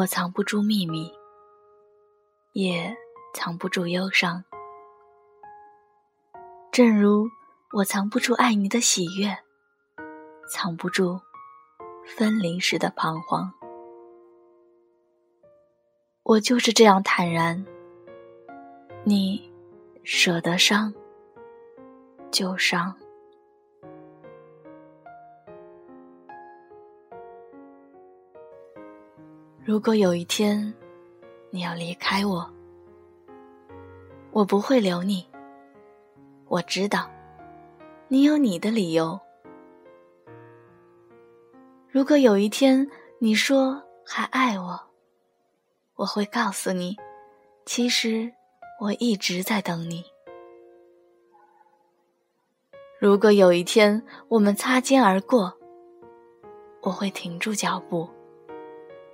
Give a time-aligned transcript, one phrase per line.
[0.00, 1.12] 我藏不住秘密，
[2.52, 2.96] 也
[3.34, 4.42] 藏不住忧伤。
[6.72, 7.28] 正如
[7.72, 9.36] 我藏不住爱你的喜悦，
[10.48, 11.20] 藏不住
[12.06, 13.52] 分离时的彷徨。
[16.22, 17.62] 我就是这样坦然。
[19.04, 19.52] 你
[20.02, 20.94] 舍得伤，
[22.30, 22.96] 就伤。
[29.62, 30.72] 如果有一天
[31.50, 32.50] 你要离开我，
[34.32, 35.26] 我不会留你。
[36.48, 37.10] 我知道，
[38.08, 39.20] 你有你的理由。
[41.90, 42.88] 如果有一天
[43.18, 44.80] 你说还爱我，
[45.94, 46.96] 我会告诉你，
[47.66, 48.32] 其实
[48.80, 50.02] 我一直在等你。
[52.98, 55.52] 如果有一天我们擦肩而过，
[56.80, 58.08] 我会停住脚步，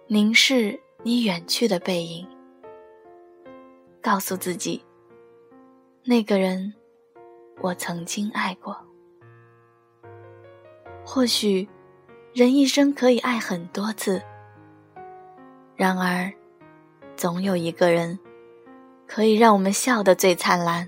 [0.09, 2.27] 凝视你远去的背影，
[4.01, 4.85] 告诉自己，
[6.05, 6.73] 那个人
[7.61, 8.77] 我曾经爱过。
[11.05, 11.69] 或许，
[12.33, 14.23] 人一生可以爱很多次，
[15.75, 16.33] 然而。
[17.17, 18.19] 总有一个人，
[19.07, 20.87] 可以让我们笑得最灿烂，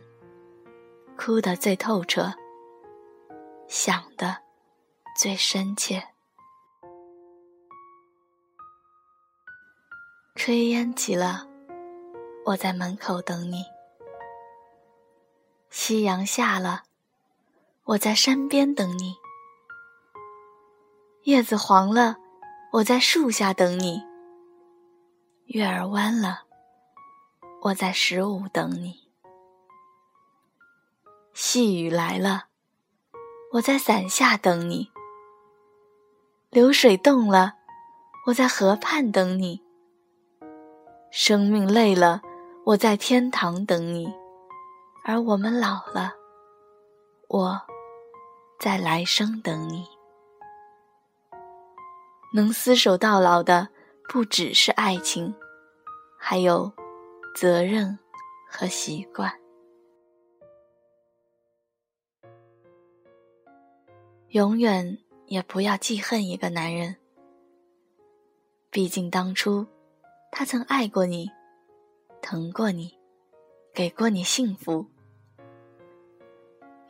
[1.17, 2.31] 哭得最透彻，
[3.67, 4.37] 想得
[5.19, 6.05] 最深切。
[10.39, 11.49] 炊烟起了，
[12.45, 13.65] 我在门口等你；
[15.69, 16.85] 夕阳下了，
[17.83, 19.17] 我在山边等你；
[21.25, 22.19] 叶子黄了，
[22.71, 24.01] 我在树下等你。
[25.47, 26.45] 月儿弯了，
[27.63, 28.93] 我在十五等你；
[31.35, 32.45] 细雨来了，
[33.55, 34.93] 我在伞下等你；
[36.49, 37.55] 流水动了，
[38.29, 39.61] 我在河畔等你；
[41.11, 42.23] 生命累了，
[42.65, 44.07] 我在天堂等你；
[45.05, 46.15] 而我们老了，
[47.29, 47.61] 我
[48.59, 49.87] 在来生等你。
[52.35, 53.69] 能厮守到老的。
[54.11, 55.35] 不只是爱情，
[56.19, 56.73] 还有
[57.37, 57.99] 责任
[58.49, 59.31] 和习惯。
[64.29, 64.97] 永远
[65.27, 66.97] 也不要记恨一个男人，
[68.71, 69.67] 毕竟当初
[70.31, 71.31] 他曾爱过你，
[72.23, 72.99] 疼过你，
[73.75, 74.87] 给过你幸福。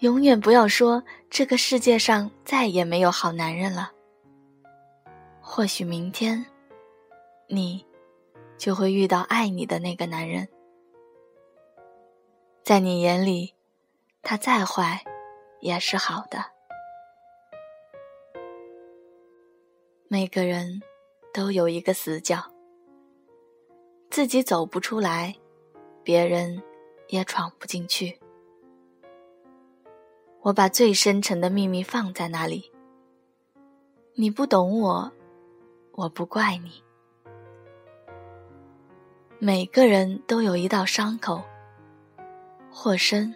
[0.00, 3.92] 永远不要说这个世界上再也没有好男人了。
[5.40, 6.44] 或许明天。
[7.50, 7.82] 你，
[8.58, 10.46] 就会遇到爱你的那个男人。
[12.62, 13.54] 在你眼里，
[14.22, 15.02] 他再坏，
[15.60, 16.44] 也是好的。
[20.08, 20.82] 每个人
[21.32, 22.52] 都有一个死角，
[24.10, 25.36] 自己走不出来，
[26.02, 26.62] 别人
[27.08, 28.18] 也闯不进去。
[30.40, 32.72] 我把最深沉的秘密放在那里。
[34.14, 35.12] 你不懂我，
[35.92, 36.82] 我不怪你。
[39.38, 41.42] 每个人都有一道伤口，
[42.70, 43.34] 或深，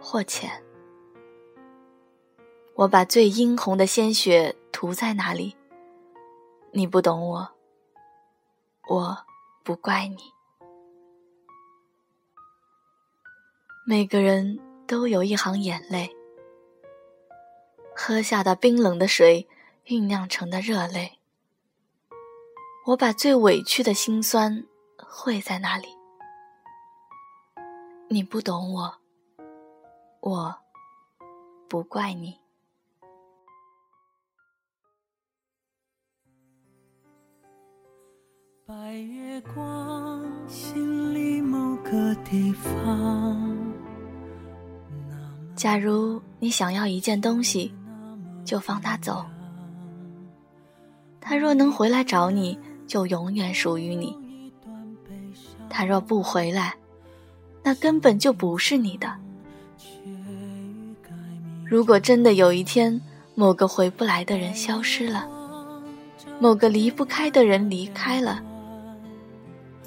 [0.00, 0.50] 或浅。
[2.74, 5.54] 我把最殷红的鲜血涂在那里。
[6.72, 7.48] 你不懂我，
[8.88, 9.25] 我
[9.66, 10.16] 不怪你。
[13.84, 16.14] 每个人都有一行眼泪，
[17.96, 19.48] 喝下的冰冷的水
[19.86, 21.18] 酝酿成的热泪。
[22.86, 24.64] 我把最委屈的心酸。
[24.98, 25.88] 会在那里？
[28.08, 29.00] 你不懂我，
[30.20, 30.58] 我
[31.68, 32.38] 不怪你。
[38.66, 39.15] 白云
[45.54, 47.72] 假如你想要一件东西，
[48.44, 49.24] 就放它走。
[51.20, 54.16] 他若能回来找你，就永远属于你。
[55.68, 56.74] 他若不回来，
[57.62, 59.12] 那根本就不是你的。
[61.64, 63.00] 如果真的有一天，
[63.34, 65.28] 某个回不来的人消失了，
[66.38, 68.40] 某个离不开的人离开了，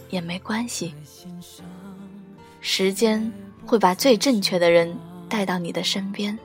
[0.10, 0.94] 也没关系。
[2.62, 3.32] 时间
[3.66, 4.96] 会把最正确的人
[5.28, 6.38] 带到你的身边。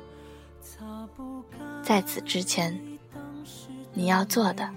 [1.82, 2.80] 在此之前，
[3.92, 4.68] 你要做的，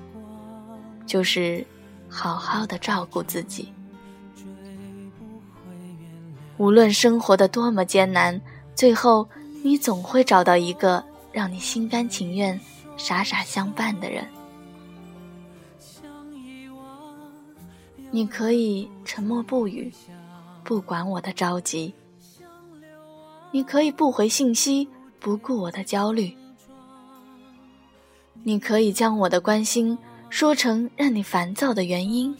[1.05, 1.65] 就是
[2.09, 3.71] 好好的照顾自己。
[6.57, 8.41] 无论生活的多么艰难，
[8.75, 9.29] 最后
[9.63, 12.59] 你总会找到一个让你心甘情愿、
[12.97, 14.25] 傻傻相伴的人。
[18.09, 19.93] 你可以沉默不语，
[20.67, 21.93] 不管我的着急；
[23.51, 24.85] 你可以不回信息，
[25.17, 26.35] 不顾我的焦虑；
[28.43, 29.97] 你可以将我的关心
[30.29, 32.35] 说成让你烦躁的原因；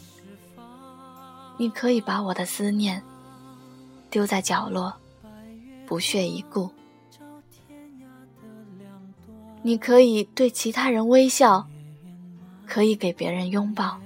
[1.56, 3.02] 你可以把我的思念
[4.10, 4.92] 丢在角落，
[5.86, 6.68] 不屑一顾；
[9.62, 11.66] 你可以对其他人微笑，
[12.66, 13.98] 可以给别人拥抱。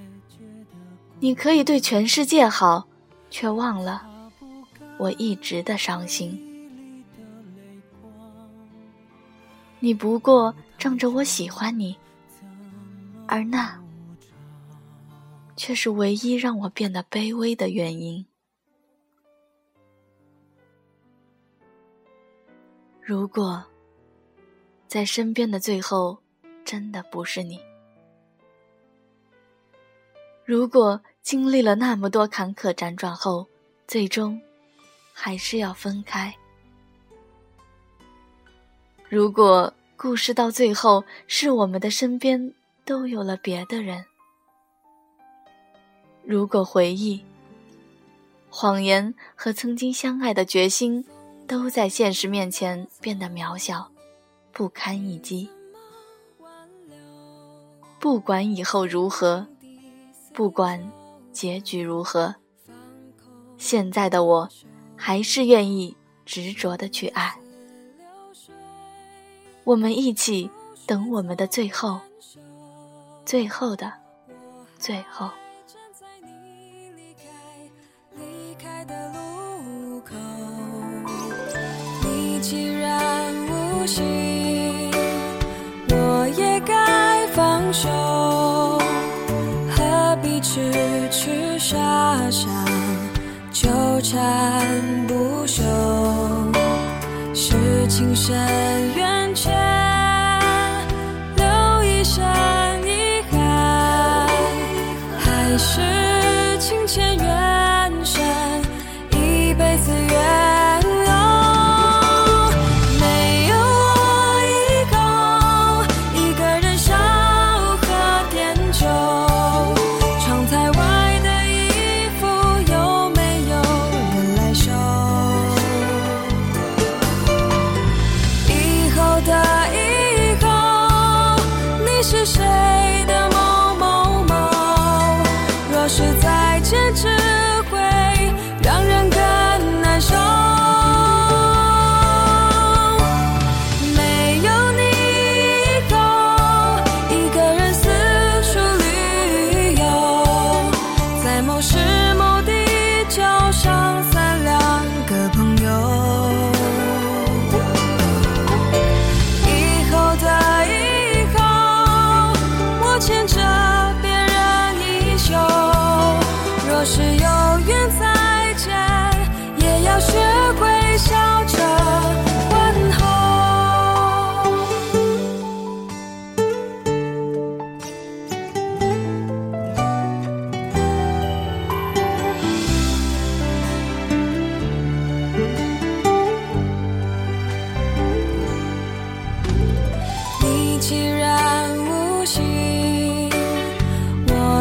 [1.19, 2.87] 你可以对全世界好，
[3.29, 4.11] 却忘了
[4.97, 6.39] 我一直的伤心。
[9.79, 11.97] 你不过仗着我喜欢你，
[13.27, 13.81] 而那
[15.55, 18.25] 却是唯一让我变得卑微的原因。
[23.01, 23.63] 如果
[24.87, 26.17] 在身边的最后
[26.63, 27.59] 真的不是你，
[30.45, 31.01] 如果。
[31.23, 33.47] 经历了那么多坎坷辗转后，
[33.87, 34.41] 最终
[35.13, 36.35] 还是要分开。
[39.07, 44.03] 如果故事到最后是我们的身边都有了别的人，
[46.25, 47.23] 如果回忆、
[48.49, 51.05] 谎言和曾经相爱的决心
[51.47, 53.91] 都在现实面前变得渺小、
[54.51, 55.47] 不堪一击，
[57.99, 59.47] 不管以后如何，
[60.33, 60.91] 不管。
[61.33, 62.35] 结局如何？
[63.57, 64.49] 现在的我，
[64.95, 65.95] 还是愿意
[66.25, 67.35] 执着的去爱。
[69.63, 70.49] 我们一起
[70.85, 71.99] 等我们的最后，
[73.25, 73.93] 最后的
[74.77, 75.29] 最后。
[82.03, 84.91] 你既然无心，
[85.89, 87.89] 我也该放手。
[90.45, 90.71] 痴
[91.09, 92.47] 痴傻傻
[93.63, 93.69] 纠
[94.01, 95.63] 缠不休，
[97.33, 97.55] 是
[97.87, 98.35] 情深
[98.93, 99.53] 缘浅，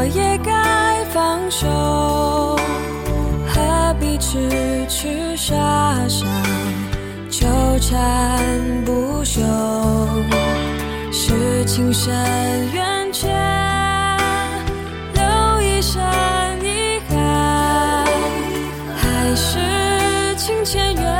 [0.03, 1.69] 我也该放手
[3.47, 5.55] 何必痴痴傻
[6.09, 6.27] 傻
[7.31, 7.47] 纠
[7.79, 9.41] 缠不休
[11.13, 12.13] 是情深
[12.73, 13.31] 缘浅
[15.15, 16.03] 留一生
[16.65, 18.05] 遗憾
[18.97, 21.12] 还是情浅缘？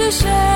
[0.00, 0.49] 是谁？